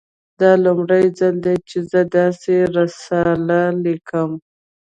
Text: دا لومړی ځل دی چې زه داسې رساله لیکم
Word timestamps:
دا 0.39 0.51
لومړی 0.65 1.05
ځل 1.19 1.35
دی 1.45 1.55
چې 1.69 1.77
زه 1.91 1.99
داسې 2.17 2.55
رساله 2.77 3.61
لیکم 3.83 4.29